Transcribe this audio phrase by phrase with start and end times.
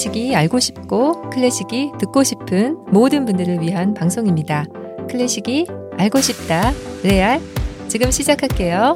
[0.00, 4.64] 클래식이 알고 싶고 클래식이 듣고 싶은 모든 분들을 위한 방송입니다.
[5.10, 5.66] 클래식이
[5.98, 6.72] 알고 싶다.
[7.02, 7.38] 레알.
[7.86, 8.94] 지금 시작할게요.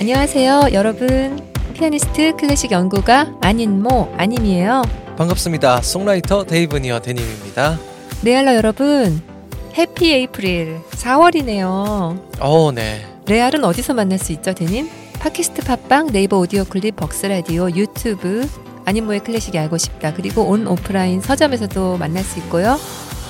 [0.00, 1.38] 안녕하세요, 여러분.
[1.74, 4.82] 피아니스트 클래식 연구가 안인모 안님이에요.
[5.16, 5.82] 반갑습니다.
[5.82, 7.78] 송라이터 데이브니어 데님입니다.
[8.24, 9.22] 레알러 여러분,
[9.78, 12.18] happy April 4월이네요.
[12.40, 13.06] 어, 네.
[13.28, 15.01] 레알은 어디서 만날 수 있죠, 데님?
[15.22, 18.44] 팟캐스트 팟빵, 네이버 오디오 클립, 벅스 라디오, 유튜브,
[18.84, 20.12] 안인모의 클래식이 알고 싶다.
[20.12, 22.76] 그리고 온 오프라인 서점에서도 만날 수 있고요.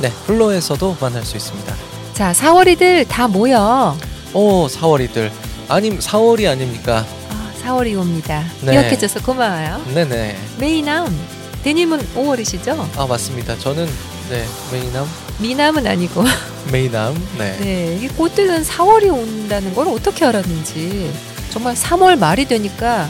[0.00, 1.74] 네, 플로에서도 만날 수 있습니다.
[2.14, 3.94] 자, 4월이들 다 모여.
[4.32, 5.30] 오, 4월이들.
[5.68, 7.04] 안님 4월이 아닙니까?
[7.28, 8.42] 아, 4월이 옵니다.
[8.62, 8.72] 네.
[8.72, 9.84] 기억해줘서 고마워요.
[9.92, 10.38] 네네.
[10.58, 11.14] 메이남,
[11.62, 12.86] 데님은 5월이시죠?
[12.96, 13.58] 아, 맞습니다.
[13.58, 13.86] 저는
[14.30, 15.06] 네, 메이남,
[15.40, 16.24] 미남은 아니고.
[16.72, 17.14] 메이남.
[17.36, 17.58] 네.
[17.58, 21.12] 네, 이 꽃들은 4월이 온다는 걸 어떻게 알았는지
[21.52, 23.06] 정말 3월 말이 되니까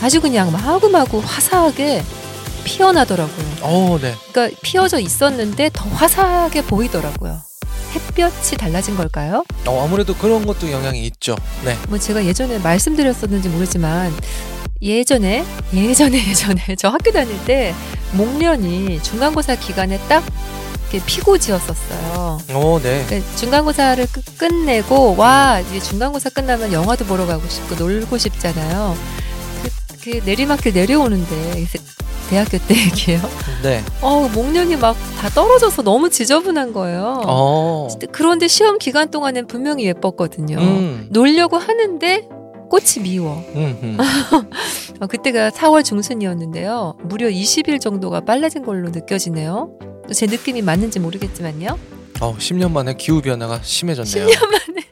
[0.00, 2.02] 아주 그냥 마구마구 화사하게
[2.64, 3.46] 피어나더라고요.
[3.60, 4.14] 어, 네.
[4.32, 7.42] 그러니까 피어져 있었는데 더 화사하게 보이더라고요.
[7.94, 9.44] 햇볕이 달라진 걸까요?
[9.66, 11.36] 어, 아무래도 그런 것도 영향이 있죠.
[11.66, 11.76] 네.
[11.90, 14.10] 뭐 제가 예전에 말씀드렸었는지 모르지만
[14.80, 17.74] 예전에 예전에 예전에 저 학교 다닐 때
[18.12, 20.24] 목련이 중간고사 기간에 딱
[20.92, 22.38] 이렇게 피고지였었어요.
[22.52, 23.04] 어, 네.
[23.06, 28.94] 그러니까 중간고사를 끝- 끝내고 와 이제 중간고사 끝나면 영화도 보러 가고 싶고 놀고 싶잖아요.
[29.62, 31.66] 그, 그 내리막길 내려오는데
[32.28, 33.20] 대학교 때 얘기예요.
[33.62, 33.82] 네.
[34.00, 37.22] 어 목련이 막 다 떨어져서 너무 지저분한 거예요.
[37.26, 37.86] 어.
[38.10, 40.58] 그런데 시험 기간 동안엔 분명히 예뻤거든요.
[40.58, 41.06] 음.
[41.10, 42.28] 놀려고 하는데
[42.68, 43.44] 꽃이 미워.
[43.54, 43.78] 음.
[43.82, 43.98] 음.
[45.00, 46.94] 어, 그때가 4월 중순이었는데요.
[47.04, 49.70] 무려 20일 정도가 빨라진 걸로 느껴지네요.
[50.12, 51.78] 제 느낌이 맞는지 모르겠지만요.
[52.20, 54.26] 어, 10년 만에 기후 변화가 심해졌네요.
[54.26, 54.84] 10년 만에.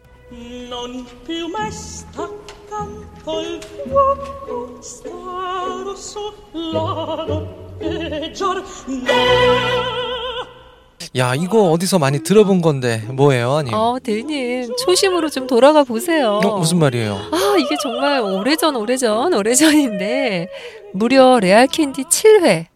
[11.16, 13.74] 야, 이거 어디서 많이 들어본 건데 뭐예요, 아님?
[13.74, 16.40] 어, 데님 초심으로 좀 돌아가 보세요.
[16.42, 17.14] 어, 무슨 말이에요?
[17.32, 20.48] 아, 이게 정말 오래전 오래전 오래전인데
[20.94, 22.66] 무려 레알 캔디 7회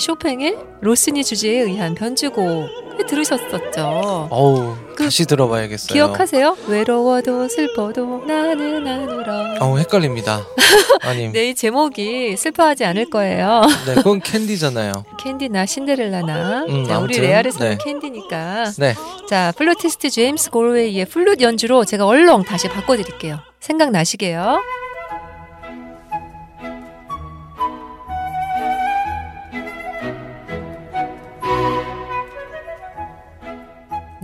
[0.00, 4.28] 쇼팽의 로시니 주제에 의한 변주곡 들으셨었죠.
[4.30, 5.92] 어우, 그- 다시 들어봐야겠어요.
[5.92, 6.56] 기억하세요?
[6.66, 9.54] 외로워도 슬퍼도 나는 안 울어.
[9.60, 10.40] 어우, 헷갈립니다.
[11.02, 11.32] 안님.
[11.32, 13.62] 네, 이 제목이 슬퍼하지 않을 거예요.
[13.86, 14.92] 네, 그건 캔디잖아요.
[15.20, 16.64] 캔디나 신데렐라나.
[16.68, 17.78] 음, 자, 우리 아무튼, 레알에서는 네.
[17.82, 18.72] 캔디니까.
[18.78, 18.94] 네.
[19.28, 23.38] 자, 플루티스트 제임스 골웨이의 플룻 연주로 제가 얼렁 다시 바꿔드릴게요.
[23.60, 24.60] 생각나시게요?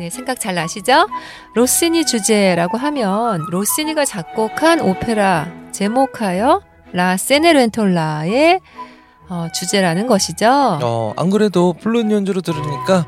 [0.07, 1.09] 네, 생각 잘 나시죠?
[1.55, 6.63] 로시니 주제라고 하면 로시니가 작곡한 오페라 제목하여
[6.93, 8.61] La Cenerentola의
[9.29, 10.47] 어, 주제라는 것이죠.
[10.49, 13.05] 어, 안 그래도 플룻 연주로 들으니까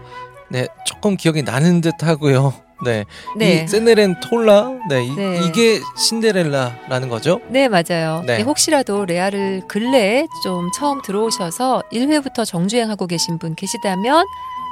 [0.48, 2.52] 네, 조금 기억이 나는 듯 하고요.
[2.84, 3.04] 네.
[3.38, 3.62] 네.
[3.62, 4.72] 이 세네렌 톨라.
[4.88, 5.04] 네.
[5.04, 5.40] 이, 네.
[5.44, 7.40] 이게 신데렐라라는 거죠?
[7.46, 8.24] 네, 맞아요.
[8.26, 8.38] 네.
[8.38, 14.24] 네, 혹시라도 레아를 근래에 좀 처음 들어오셔서 1회부터 정주행하고 계신 분 계시다면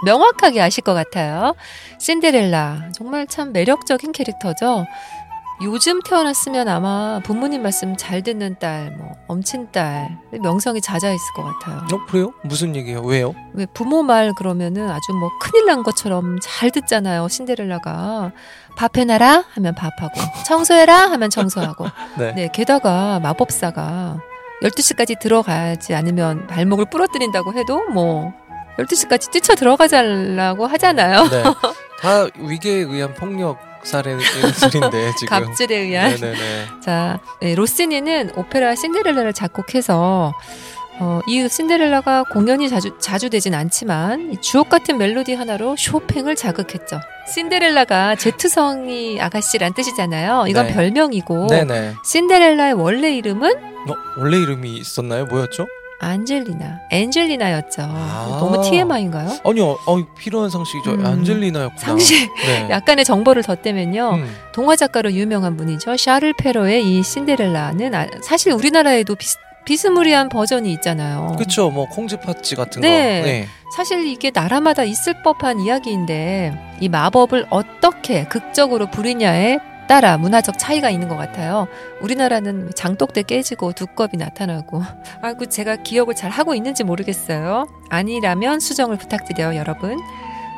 [0.04, 1.54] 명확하게 아실 것 같아요.
[1.98, 2.90] 신데렐라.
[2.92, 4.86] 정말 참 매력적인 캐릭터죠.
[5.62, 11.78] 요즘 태어났으면 아마 부모님 말씀 잘 듣는 딸, 뭐, 엄친 딸, 명성이 잦아있을 것 같아요.
[11.94, 12.34] 어, 그래요?
[12.42, 13.00] 무슨 얘기예요?
[13.00, 13.34] 왜요?
[13.54, 17.28] 왜 부모 말 그러면은 아주 뭐 큰일 난 것처럼 잘 듣잖아요.
[17.28, 18.32] 신데렐라가.
[18.76, 21.86] 밥 해놔라 하면 밥하고, 청소해라 하면 청소하고.
[22.18, 22.32] 네.
[22.34, 24.20] 네, 게다가 마법사가
[24.62, 28.34] 12시까지 들어가지 않으면 발목을 부러뜨린다고 해도 뭐
[28.78, 31.28] 12시까지 뛰쳐 들어가자라고 하잖아요.
[31.28, 31.42] 네.
[32.00, 35.28] 다 위계에 의한 폭력 사례들인데 지금.
[35.28, 36.10] 갑질에 의한.
[36.10, 36.66] 네네네.
[36.84, 40.32] 자, 네, 로시니는 오페라 신데렐라를 작곡해서
[40.98, 47.00] 어, 이 신데렐라가 공연이 자주 자주 되진 않지만 이 주옥 같은 멜로디 하나로 쇼팽을 자극했죠.
[47.34, 50.47] 신데렐라가 제트성이 아가씨란 뜻이잖아요.
[50.48, 50.72] 이건 네.
[50.74, 51.95] 별명이고 네네.
[52.04, 55.27] 신데렐라의 원래 이름은 어, 원래 이름이 있었나요?
[55.27, 55.66] 뭐였죠?
[55.98, 57.83] 안젤리나, 엔젤리나였죠.
[57.83, 58.37] 아.
[58.41, 59.31] 너무 TMI인가요?
[59.45, 59.78] 아니요.
[59.87, 60.93] 어, 필요한 상식이죠.
[60.93, 61.07] 음.
[61.07, 61.81] 안젤리나였구나.
[61.81, 62.31] 상식.
[62.45, 62.69] 네.
[62.71, 64.10] 약간의 정보를 덧대면요.
[64.15, 64.37] 음.
[64.53, 65.97] 동화 작가로 유명한 분이죠.
[65.97, 71.34] 샤를 페로의 이 신데렐라는 아- 사실 우리나라에도 비스, 비스무리한 버전이 있잖아요.
[71.39, 71.71] 그쵸.
[71.71, 73.21] 뭐 콩쥐팥쥐 같은 네.
[73.21, 73.27] 거.
[73.27, 73.48] 네.
[73.75, 81.09] 사실 이게 나라마다 있을 법한 이야기인데 이 마법을 어떻게 극적으로 부리냐에 따라 문화적 차이가 있는
[81.09, 81.68] 것 같아요.
[82.00, 84.83] 우리나라는 장독대 깨지고 두껍이 나타나고.
[85.22, 87.66] 아이고 제가 기억을 잘 하고 있는지 모르겠어요.
[87.88, 89.98] 아니라면 수정을 부탁드려요, 여러분.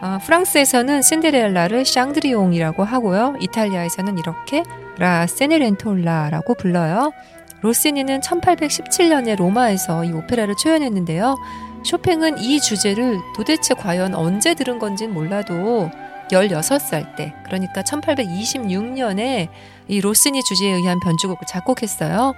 [0.01, 3.35] 아, 프랑스에서는 신데렐라를 샹드리옹이라고 하고요.
[3.41, 4.63] 이탈리아에서는 이렇게
[4.97, 7.13] 라 세네렌톨라라고 불러요.
[7.61, 11.37] 로시니는 1817년에 로마에서 이 오페라를 초연했는데요.
[11.85, 15.91] 쇼팽은 이 주제를 도대체 과연 언제 들은 건진 몰라도
[16.31, 19.49] 16살 때, 그러니까 1826년에
[19.89, 22.35] 이 로시니 주제에 의한 변주곡을 작곡했어요.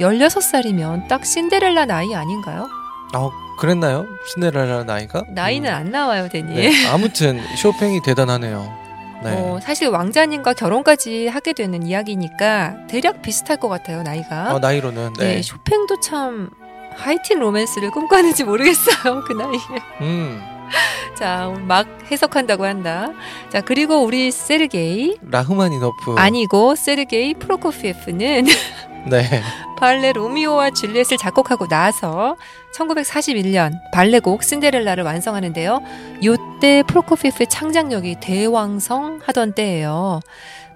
[0.00, 2.68] 16살이면 딱 신데렐라 나이 아닌가요?
[3.14, 4.06] 어, 그랬나요?
[4.32, 5.24] 신데렐라 나이가?
[5.28, 5.74] 나이는 음.
[5.74, 6.54] 안 나와요, 데니.
[6.54, 8.86] 네, 아무튼 쇼팽이 대단하네요.
[9.22, 9.32] 네.
[9.32, 14.54] 어, 사실 왕자님과 결혼까지 하게 되는 이야기니까 대략 비슷할 것 같아요, 나이가.
[14.54, 15.36] 어, 나이로는 네.
[15.36, 16.50] 네, 쇼팽도 참
[16.94, 19.58] 하이틴 로맨스를 꿈꿨는지 모르겠어요, 그 나이에.
[20.02, 20.55] 음.
[21.18, 23.10] 자, 막 해석한다고 한다.
[23.50, 26.14] 자, 그리고 우리 세르게이 라흐마니노프.
[26.16, 28.46] 아니고 세르게이 프로코피에프는
[29.08, 29.42] 네.
[29.78, 32.36] 발레 로미오와 줄리엣을 작곡하고 나서
[32.74, 35.80] 1941년 발레곡 신데렐라를 완성하는데요.
[36.24, 40.20] 요때 프로코피에프의 창작력이 되게 왕성하던 때예요.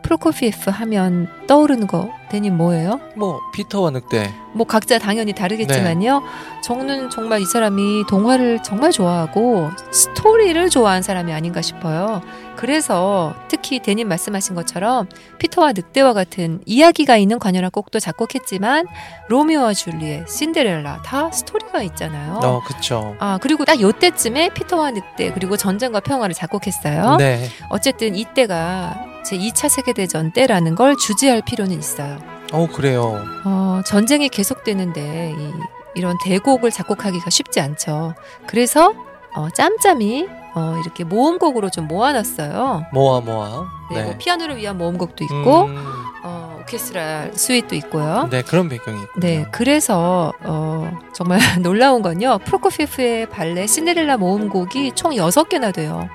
[0.02, 3.00] 프로코피에프 하면 떠오르는 거 대님 뭐예요?
[3.17, 4.32] 뭐 피터와 늑대.
[4.52, 6.23] 뭐 각자 당연히 다르겠지만요.
[6.62, 12.23] 저는 정말 이 사람이 동화를 정말 좋아하고 스토리를 좋아하는 사람이 아닌가 싶어요.
[12.56, 15.08] 그래서 특히 대님 말씀하신 것처럼
[15.38, 18.87] 피터와 늑대와 같은 이야기가 있는 관현악 곡도 작곡했지만
[19.29, 22.41] 로미오와 줄리엣, 신데렐라 다 스토리가 있잖아요.
[22.43, 23.17] 어, 그쵸.
[23.19, 27.17] 아 그리고 딱 요때쯤에 피터와 늑대 그리고 전쟁과 평화를 작곡했어요.
[27.17, 27.49] 네.
[27.70, 32.19] 어쨌든 이때가 제 2차 세계대전 때라는 걸 주지할 필요는 있어요.
[32.53, 33.23] 어, 그래요.
[33.44, 35.53] 어, 전쟁이 계속되는데 이,
[35.94, 38.15] 이런 대곡을 작곡하기가 쉽지 않죠.
[38.49, 38.93] 그래서
[39.37, 42.87] 어, 짬짬이 어, 이렇게 모음곡으로 좀 모아놨어요.
[42.93, 43.69] 모아 모아.
[43.93, 45.76] 네, 뭐 피아노를 위한 모음곡도 있고 음,
[46.25, 48.26] 어, 오케스트라 suite도 있고요.
[48.33, 49.21] 네, 그런 배경이 있군요.
[49.21, 52.38] 네, 그래서 어, 정말 놀라운 건요.
[52.44, 56.09] 프로코피에프의 발레 신데렐라 모음곡이 총 6개나 돼요.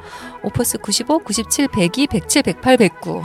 [0.44, 3.24] opus 95, 97, 102, 107, 108, 109.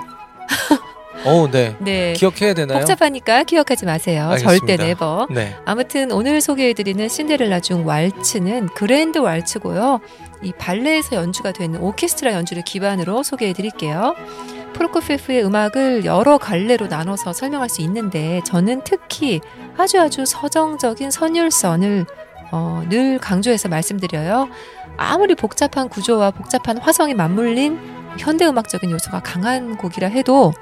[1.24, 1.76] 어, 네.
[1.80, 2.12] 네.
[2.14, 2.78] 기억해야 되나요?
[2.78, 4.28] 복잡하니까 기억하지 마세요.
[4.30, 4.58] 알겠습니다.
[4.58, 5.26] 절대 네버.
[5.30, 5.56] 네.
[5.64, 10.00] 아무튼 오늘 소개해드리는 신데렐라 중 왈츠는 그랜드 왈츠고요.
[10.42, 14.14] 이 발레에서 연주가 되는 오케스트라 연주를 기반으로 소개해드릴게요.
[14.72, 19.40] 프로코피에프의 음악을 여러 갈래로 나눠서 설명할 수 있는데 저는 특히
[19.76, 22.06] 아주 아주 서정적인 선율선을
[22.52, 24.48] 어, 늘 강조해서 말씀드려요.
[25.00, 27.78] 아무리 복잡한 구조와 복잡한 화성이 맞물린
[28.18, 30.52] 현대음악적인 요소가 강한 곡이라 해도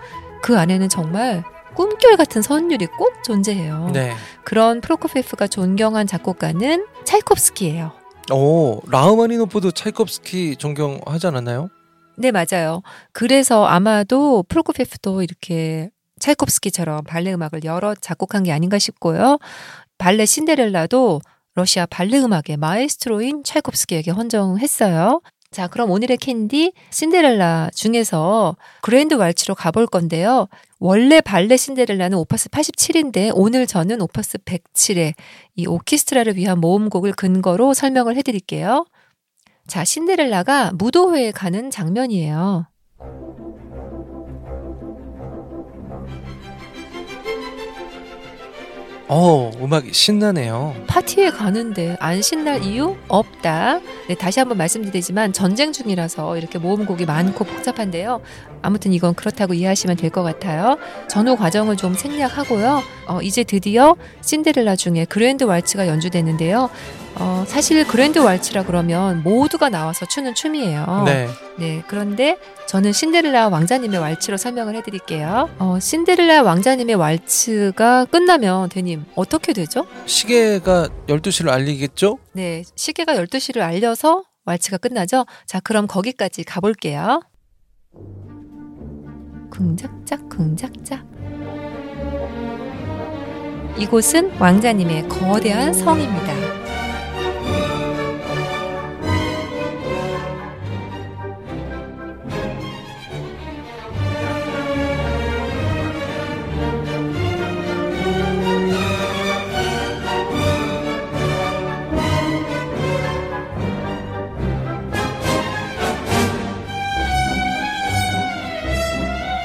[0.42, 1.42] 그 안에는 정말
[1.74, 3.90] 꿈결 같은 선율이 꼭 존재해요.
[3.92, 4.14] 네.
[4.44, 7.92] 그런 프로코피에프가 존경한 작곡가는 차이콥스키예요.
[8.30, 11.68] 오, 라흐마니노프도 차이콥스키 존경하지 않았나요?
[12.16, 12.82] 네, 맞아요.
[13.12, 19.38] 그래서 아마도 프로코피에프도 이렇게 차이콥스키처럼 발레 음악을 여러 작곡한 게 아닌가 싶고요.
[19.98, 21.20] 발레 신데렐라도
[21.58, 25.20] 러시아 발레 음악의 마에스트로인 차이콥스키에게 헌정했어요.
[25.50, 30.46] 자, 그럼 오늘의 캔디 신데렐라 중에서 grand 왈츠로 가볼 건데요.
[30.78, 35.14] 원래 발레 신데렐라는 opus 87인데 오늘 저는 opus 107의
[35.56, 38.86] 이 오케스트라를 위한 모음곡을 근거로 설명을 해드릴게요.
[39.66, 42.66] 자, 신데렐라가 무도회에 가는 장면이에요.
[49.10, 50.74] 어, 음악이 신나네요.
[50.86, 53.80] 파티에 가는데 안 신날 이유 없다.
[54.06, 58.20] 네, 다시 한번 말씀드리지만 전쟁 중이라서 이렇게 모음곡이 많고 복잡한데요.
[58.60, 60.76] 아무튼 이건 그렇다고 이해하시면 될 것 같아요.
[61.08, 62.82] 전후 과정을 좀 생략하고요.
[63.06, 66.68] 어, 이제 드디어 신데렐라 중에 그랜드 왈츠가 연주되는데요.
[67.20, 71.02] 어, 사실 그랜드 왈츠라 그러면 모두가 나와서 추는 춤이에요.
[71.04, 71.28] 네.
[71.58, 75.50] 네, 그런데 저는 신데렐라 왕자님의 왈츠로 설명을 해드릴게요.
[75.58, 79.86] 어, 신데렐라 왕자님의 왈츠가 끝나면 대님 어떻게 되죠?
[80.06, 82.18] 시계가 12시를 알리겠죠?
[82.32, 85.26] 네, 시계가 12시를 알려서 왈츠가 끝나죠?
[85.46, 87.20] 자, 그럼 거기까지 가볼게요.
[89.50, 91.04] 쿵작작, 쿵작작.
[93.76, 96.87] 이곳은 왕자님의 거대한 성입니다.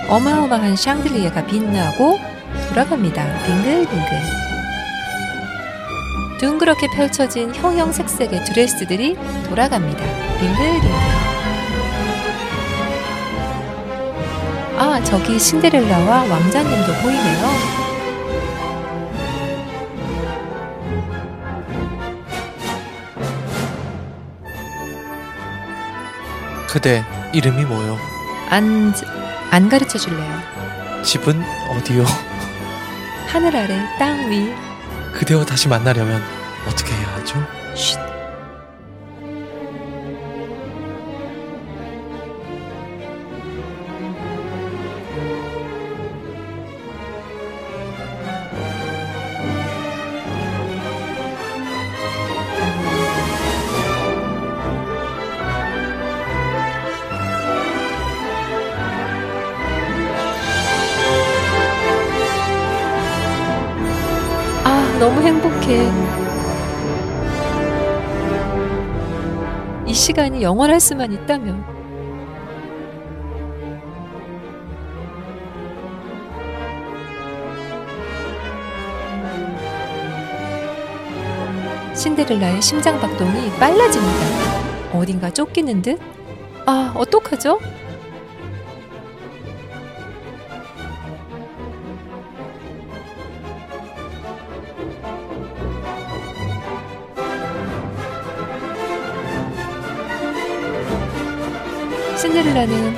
[0.10, 2.19] 어마어마한 샹들리에가 빛나고
[2.69, 3.24] 돌아갑니다.
[3.45, 4.07] 빙글빙글.
[6.39, 9.15] 둥그렇게 펼쳐진 형형색색의 드레스들이
[9.50, 10.03] 돌아갑니다.
[10.39, 11.24] 빙글빙글.
[14.77, 17.83] 아, 저기 신데렐라와 왕자님도 보이네요.
[26.67, 27.98] 그대 이름이 뭐요?
[28.50, 28.91] 안,
[29.53, 30.41] 안 가르쳐 줄래요?
[31.03, 32.03] 집은 어디요?
[33.27, 34.51] 하늘 아래 땅 위.
[35.12, 36.24] 그대와 다시 만나려면
[36.67, 37.38] 어떻게 해야 하죠?
[37.75, 38.12] 쉿.
[65.03, 65.86] 너무 행복해.
[69.86, 71.62] 이 시간이 영원할 수만 있다면.
[81.93, 84.98] 신데렐라의 심장 박동이 빨라집니다.
[84.98, 86.00] 어딘가 쫓기는 듯?
[86.65, 87.60] 아, 어떡하죠?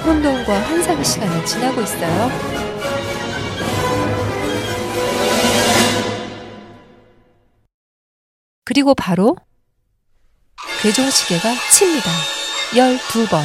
[0.06, 2.30] 혼돈과 환상의 시간을 지나고 있어요.
[8.64, 9.36] 그리고 바로
[10.82, 12.12] 괴종시계가 칩니다.
[12.74, 13.42] 12번.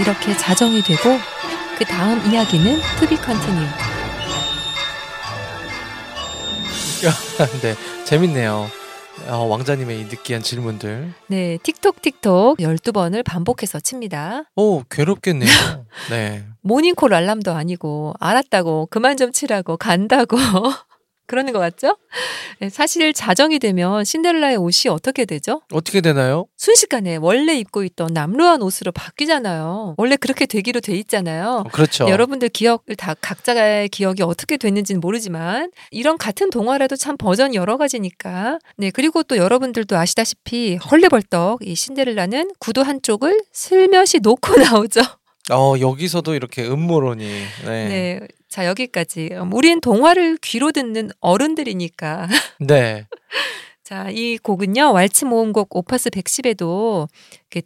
[0.00, 1.18] 이렇게 자정이 되고
[1.78, 3.83] 그 다음 이야기는 be continued.
[7.62, 8.68] 네, 재밌네요.
[9.28, 11.14] 어, 왕자님의 이 느끼한 질문들.
[11.28, 14.44] 네, 틱톡 틱톡 12번을 반복해서 칩니다.
[14.56, 15.48] 오, 괴롭겠네요.
[16.10, 16.44] 네.
[16.62, 20.36] 모닝콜 알람도 아니고 알았다고 그만 좀 치라고 간다고
[21.26, 21.96] 그러는 것 같죠?
[22.60, 25.62] 네, 사실 자정이 되면 신데렐라의 옷이 어떻게 되죠?
[25.72, 26.46] 어떻게 되나요?
[26.56, 29.94] 순식간에 원래 입고 있던 남루한 옷으로 바뀌잖아요.
[29.96, 31.64] 원래 그렇게 되기로 돼 있잖아요.
[31.66, 32.04] 어, 그렇죠.
[32.04, 37.76] 네, 여러분들 기억을 다 각자의 기억이 어떻게 됐는지는 모르지만 이런 같은 동화라도 참 버전이 여러
[37.76, 45.00] 가지니까 네 그리고 또 여러분들도 아시다시피 헐레벌떡 이 신데렐라는 구두 한쪽을 슬며시 놓고 나오죠.
[45.50, 47.24] 어, 여기서도 이렇게 음모론이.
[47.66, 47.88] 네.
[47.88, 48.20] 네.
[48.54, 49.30] 자, 여기까지.
[49.32, 52.28] 음, 우린 동화를 귀로 듣는 어른들이니까.
[52.60, 53.04] 네.
[53.82, 57.08] 자, 이 곡은요, 왈츠 모음곡 오파스 110에도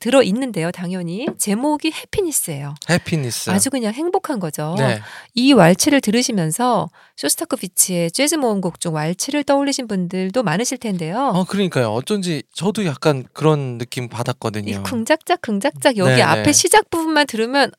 [0.00, 1.26] 들어 있는데요, 당연히.
[1.37, 2.75] 제목이 해피니스예요.
[2.88, 3.50] 해피니스.
[3.50, 4.76] 아주 그냥 행복한 거죠.
[4.78, 5.00] 네.
[5.35, 11.33] 이 왈츠를 들으시면서 쇼스타코비치의 재즈 모음곡 중 왈츠를 떠올리신 분들도 많으실 텐데요.
[11.35, 11.90] 어, 그러니까요.
[11.92, 14.71] 어쩐지 저도 약간 그런 느낌 받았거든요.
[14.71, 16.23] 이 쿵짝짝 쿵짝짝 여기 네네.
[16.23, 17.73] 앞에 시작 부분만 들으면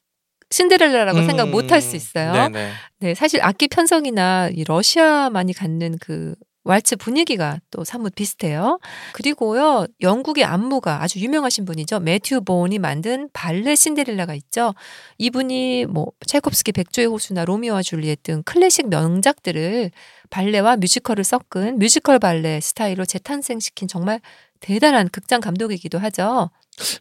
[0.52, 2.32] 신데렐라라고 음, 생각 못 할 수 있어요.
[2.34, 2.72] 네네.
[3.00, 8.80] 네, 사실 악기 편성이나 이 러시아만이 갖는 그 왈츠 분위기가 또 사뭇 비슷해요.
[9.14, 12.00] 그리고요, 영국의 안무가 아주 유명하신 분이죠.
[12.00, 14.76] 매튜 본이 만든 발레 신데렐라가 있죠.
[15.18, 19.90] 이분이 뭐 차이콥스키 백조의 호수나 로미오와 줄리엣 등 클래식 명작들을
[20.30, 24.20] 발레와 뮤지컬을 섞은 뮤지컬 발레 스타일로 재탄생시킨 정말
[24.60, 26.50] 대단한 극장 감독이기도 하죠.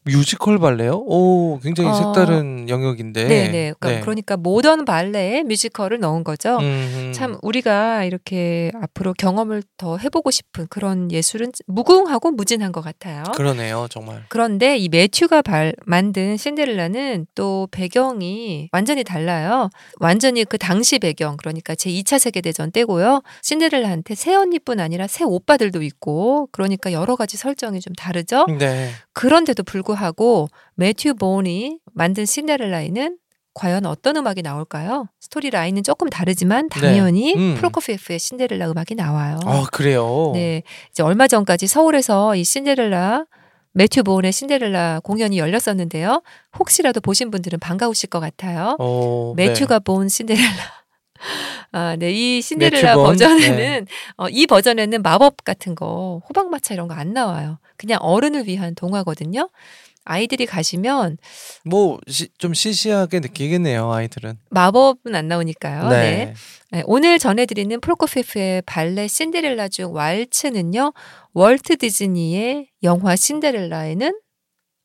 [0.04, 1.04] 뮤지컬 발레요?
[1.06, 3.24] 오, 굉장히 어, 색다른 영역인데.
[3.24, 3.72] 네, 네.
[3.78, 6.58] 그러니까, 그러니까 모던 발레에 뮤지컬을 넣은 거죠.
[6.58, 13.22] 음, 참 우리가 이렇게 앞으로 경험을 더 해보고 싶은 그런 예술은 무궁하고 무진한 것 같아요.
[13.36, 14.24] 그러네요, 정말.
[14.28, 19.70] 그런데 이 매튜가 발, 만든 신데렐라는 또 배경이 완전히 달라요.
[20.00, 23.22] 완전히 그 당시 배경, 그러니까 제 2차 세계대전 때고요.
[23.42, 28.46] 신데렐라한테 새 언니뿐 아니라 새 오빠들도 있고, 그러니까 여러 가지 설 정이 좀 다르죠.
[28.58, 28.90] 네.
[29.12, 33.18] 그런데도 불구하고 매튜 본이 만든 신데렐라에는
[33.54, 35.08] 과연 어떤 음악이 나올까요?
[35.20, 37.56] 스토리 라인은 조금 다르지만 당연히 음.
[37.56, 39.40] 프로코피에프의 신데렐라 음악이 나와요.
[39.44, 40.30] 아, 그래요.
[40.32, 43.24] 네, 이제 얼마 전까지 서울에서 이 신데렐라
[43.72, 46.22] 매튜 보온의 신데렐라 공연이 열렸었는데요.
[46.58, 48.76] 혹시라도 보신 분들은 반가우실 것 같아요.
[48.78, 50.77] 어, 매튜가 본 신데렐라.
[51.72, 52.10] 아, 네.
[52.12, 53.04] 이 신데렐라 매튜 본?
[53.06, 57.58] 버전에는, 어, 이 버전에는 마법 같은 거, 호박마차 이런 거 안 나와요.
[57.76, 59.48] 그냥 어른을 위한 동화거든요.
[60.04, 61.68] 아이들이 가시면 네.
[61.68, 64.38] 뭐, 시, 좀 시시하게 느끼겠네요, 아이들은.
[64.50, 65.88] 마법은 안 나오니까요.
[65.90, 65.96] 네.
[66.00, 66.34] 네.
[66.70, 70.92] 네, 오늘 전해드리는 프로코피프의 발레 신데렐라 중 왈츠는요,
[71.34, 74.18] 월트 디즈니의 영화 신데렐라에는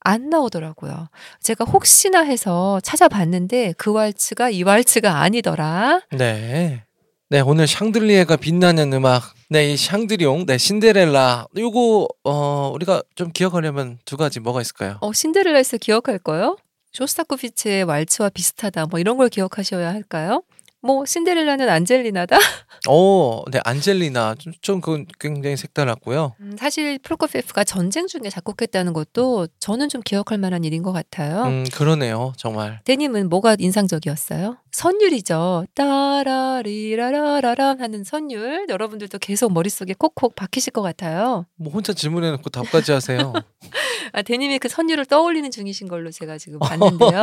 [0.03, 1.09] 안 나오더라고요.
[1.41, 6.01] 제가 혹시나 해서 찾아봤는데 그 왈츠가 이 왈츠가 아니더라.
[6.11, 6.83] 네.
[7.29, 9.33] 네, 오늘 샹들리에가 빛나는 음악.
[9.49, 11.47] 네, 이 샹드리옹, 네, 신데렐라.
[11.57, 14.97] 요거, 어, 우리가 좀 기억하려면 두 가지 뭐가 있을까요?
[15.01, 16.57] 어, 신데렐라에서 기억할 거요?
[16.91, 18.85] 쇼스타코비치의 왈츠와 비슷하다.
[18.85, 20.43] 뭐 이런 걸 기억하셔야 할까요?
[20.83, 22.37] 뭐 신데렐라는 안젤리나다.
[22.89, 26.35] 어, 네 안젤리나 좀, 좀 그건 굉장히 색달랐고요.
[26.41, 31.43] 음, 사실 프로코피에프가 전쟁 중에 작곡했다는 것도 저는 좀 기억할 만한 일인 것 같아요.
[31.43, 32.81] 음 그러네요, 정말.
[32.83, 34.57] 대님은 뭐가 인상적이었어요?
[34.73, 35.67] 선율이죠.
[35.75, 38.65] 따라리라라라람 하는 선율.
[38.67, 41.45] 여러분들도 계속 머릿속에 콕콕 박히실 것 같아요.
[41.55, 43.31] 뭐 혼자 질문해놓고 답까지 하세요.
[44.11, 47.21] 아, 대님이 그 선율을 떠올리는 중이신 걸로 제가 지금 봤는데요.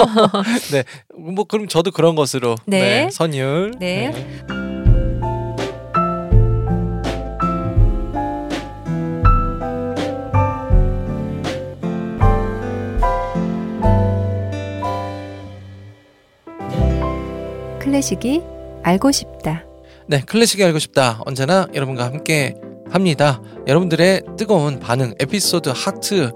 [1.19, 2.81] 뭐 그럼 저도 그런 것으로 네.
[2.81, 3.50] 네, 선율.
[3.79, 4.13] 네.
[17.81, 18.43] 클래식이
[18.83, 19.65] 알고 싶다.
[20.07, 21.21] 네, 클래식이 알고 싶다.
[21.27, 22.55] 언제나 여러분과 함께
[22.91, 23.41] 합니다.
[23.67, 26.33] 여러분들의 뜨거운 반응, 에피소드 하트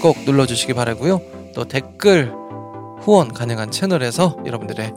[0.00, 1.20] 꼭 눌러주시기 바라고요.
[1.54, 2.32] 또 댓글
[3.00, 4.92] 후원 가능한 채널에서 여러분들의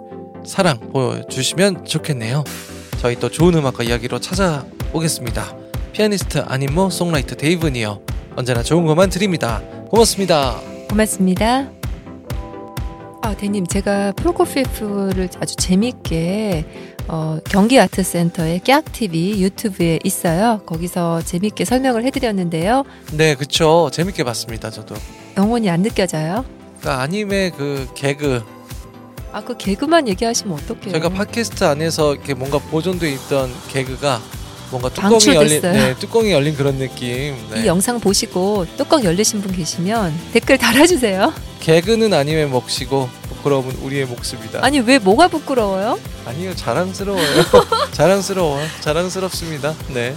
[0.46, 2.44] 사랑 보여주시면 좋겠네요.
[3.00, 5.56] 저희 또 좋은 음악과 이야기로 찾아오겠습니다.
[5.94, 8.00] 피아니스트 안인모 songwriter 데이브니어
[8.36, 9.62] 언제나 좋은 것만 드립니다.
[9.90, 10.60] 고맙습니다.
[10.90, 11.70] 고맙습니다.
[13.24, 16.66] 아, 대님, 제가 프로코피에프를 아주 재밌게
[17.08, 20.62] 어, 경기 아트 센터의 깍TV 유튜브에 있어요.
[20.66, 22.84] 거기서 재밌게 설명을 해드렸는데요.
[23.14, 23.90] 네, 그쵸.
[23.92, 24.72] 재밌게 봤습니다.
[24.72, 24.96] 저도.
[25.38, 26.46] 영혼이 안 느껴져요?
[26.80, 28.44] 그러니까 아님의 그 개그
[29.34, 30.92] 아, 그 개그만 얘기하시면 어떡해요?
[30.92, 34.22] 저희가 팟캐스트 안에서 이렇게 뭔가 보존돼 있던 개그가
[34.72, 35.74] 뭔가 뚜껑이 열린 방출됐어요.
[35.74, 37.36] 네, 뚜껑이 열린 그런 느낌.
[37.52, 37.64] 네.
[37.64, 41.34] 이 영상 보시고 뚜껑 열리신 분 계시면 댓글 달아주세요.
[41.62, 44.64] 개그는 아님의 몫이고 부끄러움은 우리의 몫입니다.
[44.64, 46.00] 아니, 왜 뭐가 부끄러워요?
[46.26, 47.44] 아니요, 자랑스러워요.
[47.92, 48.60] 자랑스러워.
[48.82, 49.74] 자랑스럽습니다.
[49.94, 50.16] 네.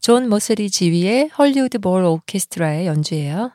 [0.00, 3.52] 존 마우체리 지휘의 헐리우드 볼 오케스트라의 연주예요.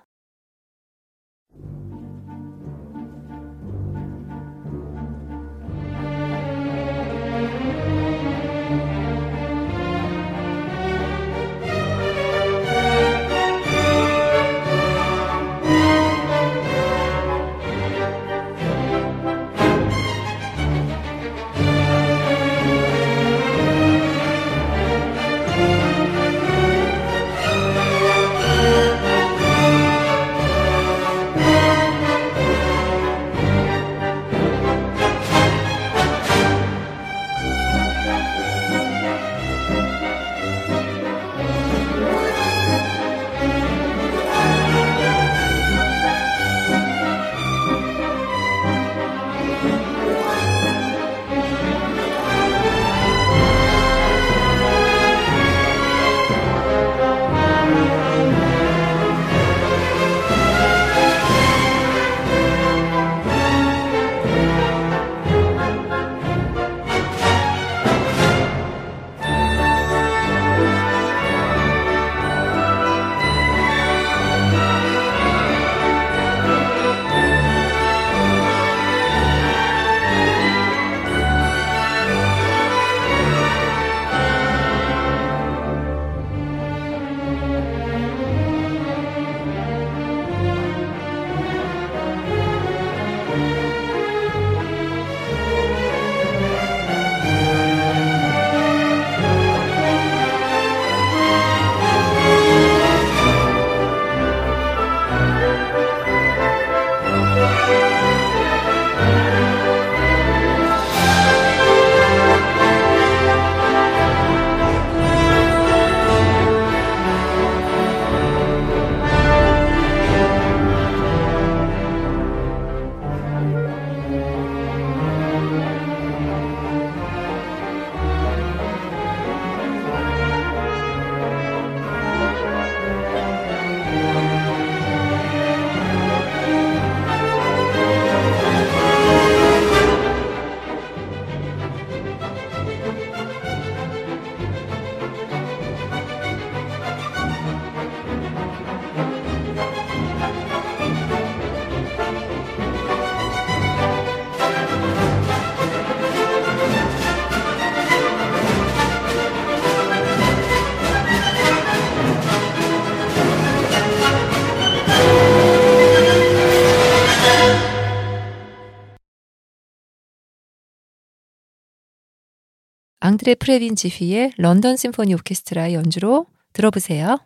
[173.28, 177.18] 앙드레 프레빈 지휘의 런던 심포니 오케스트라의 연주로 들어보세요.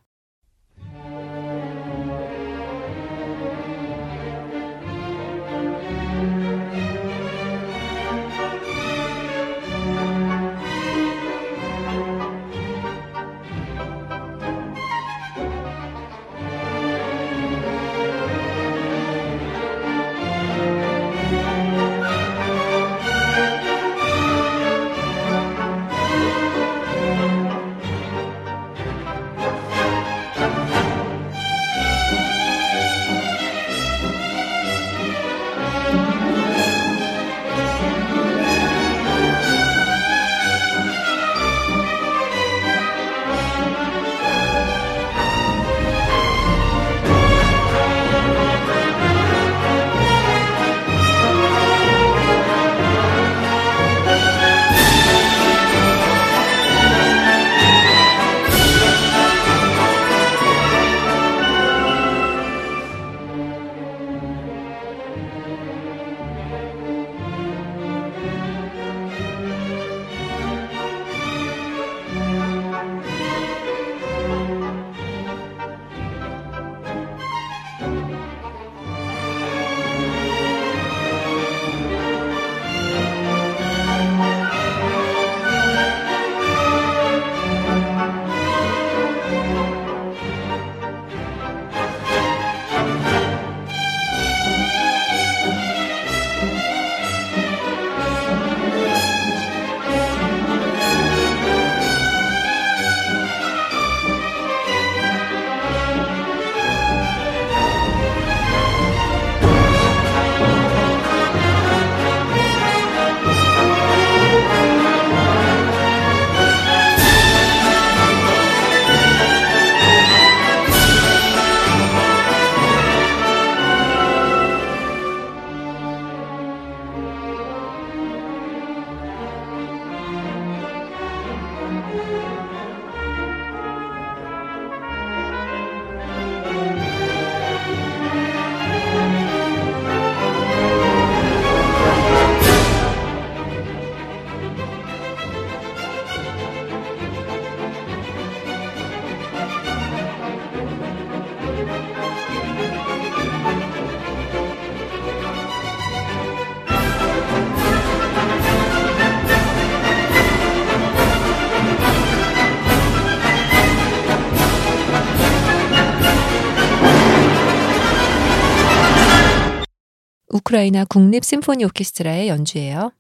[170.52, 172.92] 우크라이나 국립 심포니 오케스트라의 연주예요.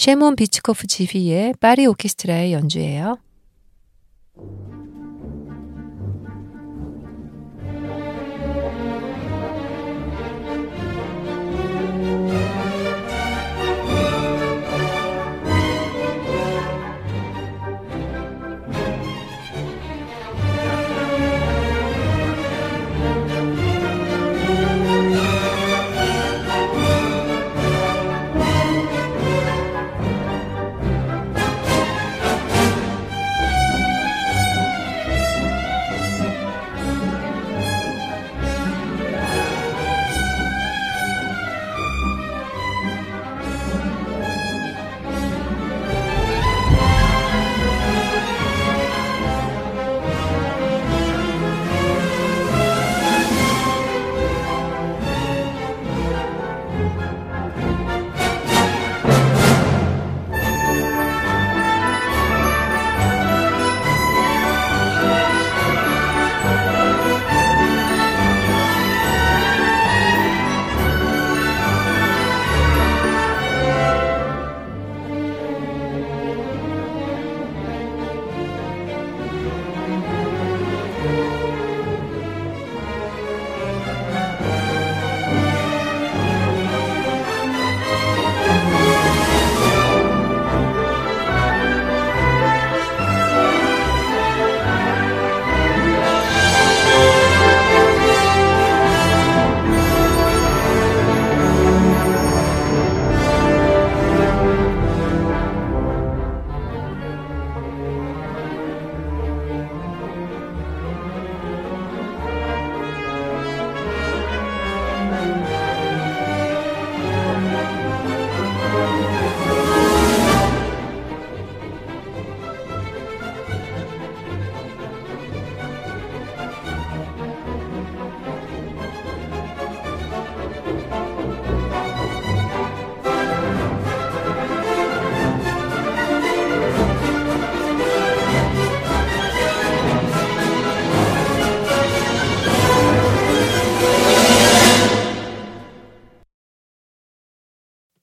[0.00, 3.18] 쉐몬 비츠코프 지휘의 파리 오케스트라의 연주예요.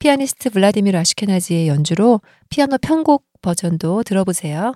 [0.08, 4.72] 피아니스트 블라디미르 아슈케나지의 연주로 피아노 편곡 버전도 들어보세요.